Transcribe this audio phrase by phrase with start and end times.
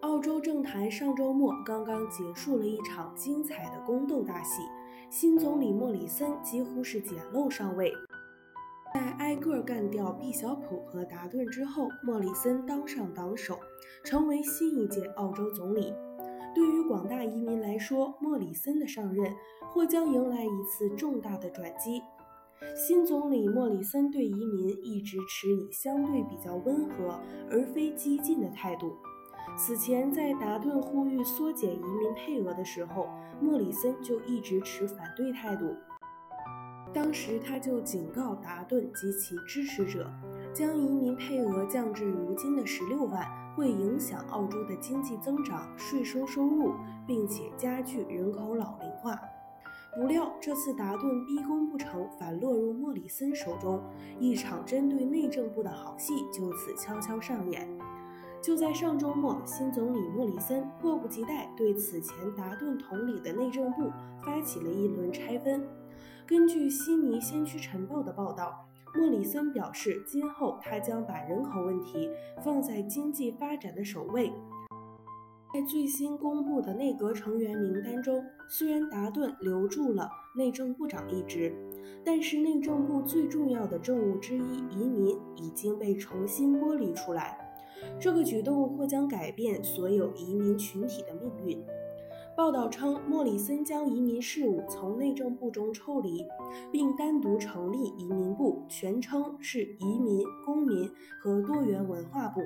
[0.00, 4.62] 澳洲政坛上周末刚刚结束了一场精彩的宫斗大戏，
[5.10, 7.92] 新总理莫里森几乎是捡漏上位，
[8.94, 13.58] 在挨个干掉毕晓普和达顿之后，莫里森当上党首，
[14.02, 15.92] 成为新一届澳洲总理。
[16.54, 19.34] 对于广大移民来说，莫里森的上任
[19.68, 22.00] 或将迎来一次重大的转机。
[22.74, 28.96] 新总理莫里森对移民一直持以相对比较温和而非激进的态度。
[29.56, 33.08] 此前，在达顿呼吁缩减移民配额的时候，
[33.40, 35.76] 莫里森就一直持反对态度。
[36.92, 40.10] 当时他就警告达顿及其支持者，
[40.52, 43.24] 将移民配额降至如今的十六万，
[43.54, 46.72] 会影响澳洲的经济增长、税收收入，
[47.06, 49.20] 并且加剧人口老龄化。
[49.94, 53.80] 不料这次达顿逼宫不成，反落入莫里森手中，
[54.18, 57.68] 一场针对内政部的好戏就此悄悄上演。
[58.42, 63.90] 就在上周末，新总理莫里森迫不及待对此前达顿统领的内政部
[64.24, 65.62] 发起了一轮拆分。
[66.26, 72.08] 根据悉尼先驱晨报的报道，莫里森表示，今后他将把人口问题
[72.42, 74.32] 放在经济发展的首位。
[75.52, 81.52] 在最新公布的内阁成员名单中，虽然达顿留住了内政部长一职，
[82.02, 87.39] 但是内政部最重要的政务之一——移民已经被重新剥离出来。
[87.98, 91.62] 这个举动或将改变所有移民群体的命运。
[92.36, 96.24] 报道称，莫里森将移民事务从内政部中抽离，
[96.72, 100.90] 并单独成立移民部，全称是移民、公民
[101.20, 102.40] 和多元文化部。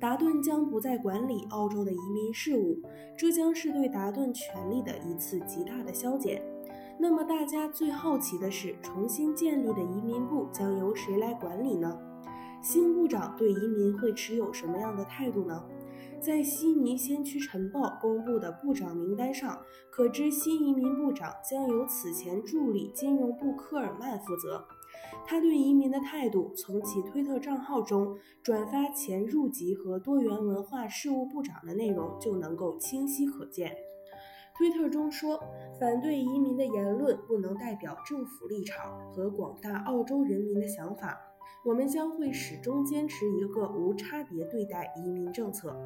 [0.00, 2.80] 达顿将不再管理澳洲的移民事务，
[3.16, 6.42] 这将是对达顿权力的一次极大的削减。
[6.98, 11.98] 那么，大家最好奇的是，重新建立的移民部将由谁来管理呢？
[12.68, 15.64] 新部长对移民会持有什么样的态度呢？
[16.20, 24.66] 在悉尼先驱晨报公布的部长名单上，可知新移民部长将由此前助理金融部科尔曼负责。
[25.24, 33.76] 他对移民的态度，从其推特账号中转发前入籍和多元文化事务部长的内容就能够清晰可见。
[34.58, 35.40] 推特中说，
[35.78, 41.16] 反对移民的言论不能代表政府立场和广大澳洲人民的想法。
[41.64, 45.76] 我们将会始终坚持一个无差别对待移民政策。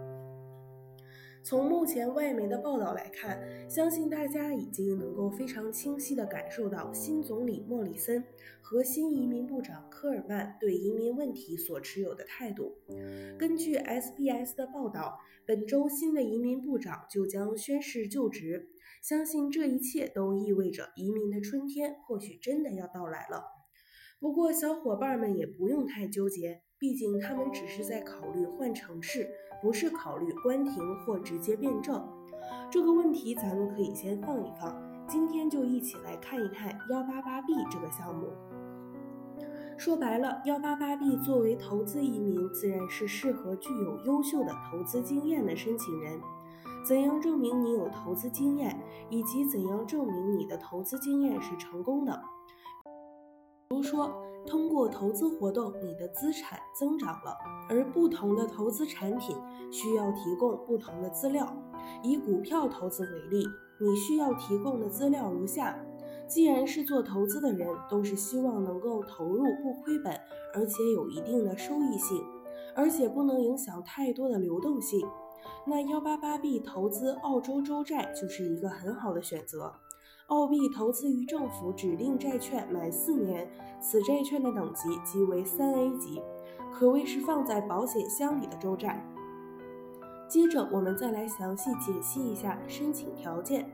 [1.42, 8.22] 从目前外媒的报道来看，相信大家已经能够非常清晰地感受到新总理莫里森
[8.60, 12.76] 和新移民部长科尔曼对移民问题所持有的态度。
[13.38, 18.68] 根据 SBS 的报道，本周新的移民部长就将宣誓就职。
[19.02, 23.59] 相信这一切都意味着移民的春天或许真的要到来了。
[24.20, 29.26] 不过，小伙伴们也不用太纠结，毕竟他们只是在考虑换城市，
[29.62, 32.06] 不是考虑关停或直接变证。
[32.70, 38.26] 这个问题咱们可以先放一放，今天就一起来看一看幺八八 B 这个项目。
[39.78, 46.20] 说白了，幺八八 B 作为投资移民，自然是适合具有优秀的投资经验的申请人。
[46.86, 52.22] 怎样证明你有投资经验，以及怎样证明你的投资经验是成功的？
[53.70, 54.12] 比如说，
[54.48, 57.38] 通过投资活动，你的资产增长了，
[57.68, 59.36] 而不同的投资产品
[59.70, 61.46] 需要提供不同的资料。
[62.02, 63.46] 以股票投资为例，
[63.78, 65.78] 你需要提供的资料如下：
[66.26, 70.12] 既然是做投资的人，都是希望能够投入不亏本，
[70.52, 72.20] 而且有一定的收益性，
[72.74, 75.00] 而且不能影响太多的流动性，
[75.64, 79.72] 那幺八八 B 投资澳洲州债就是一个很好的选择。
[80.30, 83.50] 澳币投资于政府指定债券满四年，
[83.80, 86.22] 此债券的等级即为三 A 级，
[86.72, 89.04] 可谓是放在保险箱里的州债。
[90.28, 93.68] 接着，我们再来详细解析一下申请条件。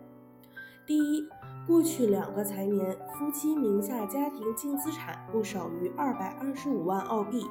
[0.86, 1.28] 第一，
[1.66, 7.44] 过去两个财年夫妻名下家庭净资产不少于二百二十五万澳币。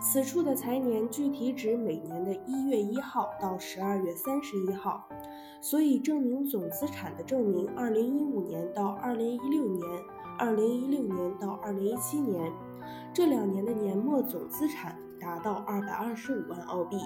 [0.00, 5.06] 此处的财年具体指每年的一月一号到十二月三十一号，
[5.60, 9.88] 所以证明总资产的证明，二零一五年到二零一六年，
[10.38, 12.52] 二零一六年到二零一七年
[13.12, 16.98] 这两年的年末总资产达到二百二十五万澳币。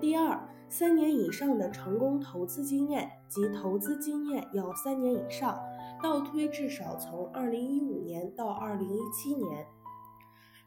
[0.00, 5.58] 第二，三年以上的成功投资经验及投资经验要三年以上，
[6.02, 9.66] 倒推至少从二零一五年到二零一七年。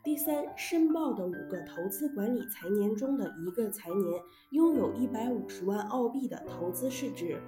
[0.06, 4.22] 第三，申报的五个投资管理财年中的一个财年
[4.52, 7.42] 拥有一百五十万澳币的投资市值。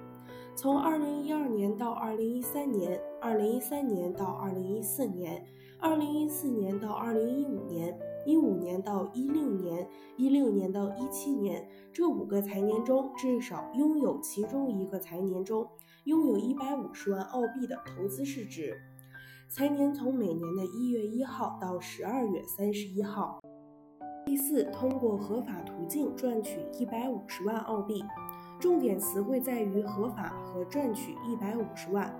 [0.56, 5.46] 从二零一二年到二零一三年，二零一三年到二零一四年，
[5.78, 7.96] 二零一四年到二零一五年，
[8.26, 15.64] 一五年到一六年，一六年到一七年，这五个财年中，至少拥有其中一个财年中
[16.06, 18.76] 拥有一百五十万澳币的投资市值。
[19.50, 23.40] 财年从每年的一月一号到十二月三十一号。
[24.26, 28.04] 第四，通过合法途径赚取一百五十万澳币。
[28.60, 32.14] 重点词汇在于合法和赚取一百五十万。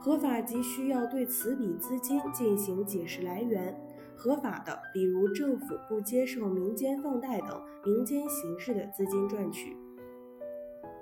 [0.00, 3.78] 合法即需要对此笔资金进行解释来源。
[4.16, 9.76] 合法的，比如政府不接受民间放贷等民间形式的资金赚取。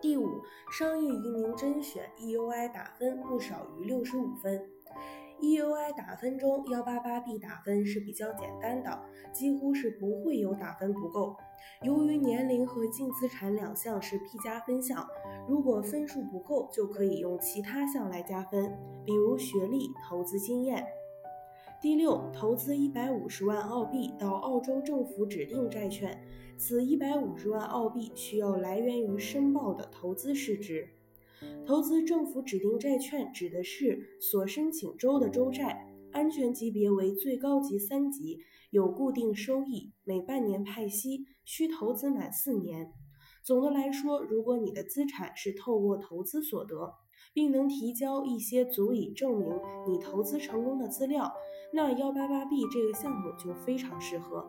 [0.03, 0.27] 第五，
[0.73, 4.61] 商业移民甄选 EUI 打分不少于六十五分。
[5.41, 9.03] EUI 打分中，幺八八 B 打分是比较简单的，
[9.33, 11.37] 几乎是不会有打分不够。
[11.83, 15.07] 由于年龄和净资产两项是 P 加分项，
[15.49, 20.87] 如果分数不够，就可以用其他项来加分，比如学历、投资经验。
[21.81, 26.23] 第六，投资一百五十万澳币到澳洲政府指定债券，
[26.59, 30.87] 此一百五十万澳币需要来源于申报的投资市值。
[31.67, 38.39] 投资政府指定债券指的是所申请州的州债，安全级别为最高级三级，
[38.71, 42.93] 有固定收益，每半年派息，需投资满四年。
[43.43, 46.95] 总的来说，如果你的资产是透过投资所得，
[47.33, 49.49] 并能提交一些足以证明
[49.89, 51.33] 你投资成功的资料，
[51.73, 54.45] 那幺八八 B 这个项目就非常适合。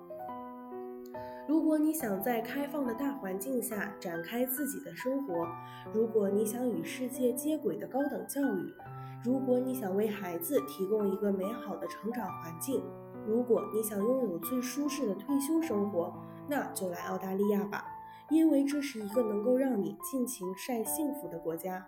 [1.47, 5.47] 如果你想在开放的大环境下展开自己的生活，
[5.93, 8.73] 如果你想与世界接轨的高等教育，
[9.23, 12.83] 如果你想为孩子提供一个美好的成长环境，
[13.27, 16.13] 如果你想拥有最舒适的退休生活，
[16.47, 17.85] 那就来澳大利亚吧，
[18.29, 21.87] 因为这是一个能够让你尽情晒幸福的国家。